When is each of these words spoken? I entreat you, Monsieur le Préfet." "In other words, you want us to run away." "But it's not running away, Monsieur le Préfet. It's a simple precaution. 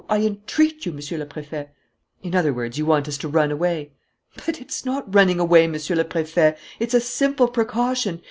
I 0.09 0.21
entreat 0.25 0.83
you, 0.87 0.93
Monsieur 0.93 1.19
le 1.19 1.27
Préfet." 1.27 1.67
"In 2.23 2.33
other 2.33 2.51
words, 2.55 2.75
you 2.79 2.87
want 2.87 3.07
us 3.07 3.19
to 3.19 3.27
run 3.27 3.51
away." 3.51 3.91
"But 4.47 4.59
it's 4.59 4.83
not 4.83 5.13
running 5.13 5.39
away, 5.39 5.67
Monsieur 5.67 5.95
le 5.95 6.03
Préfet. 6.05 6.57
It's 6.79 6.95
a 6.95 6.99
simple 6.99 7.47
precaution. 7.47 8.19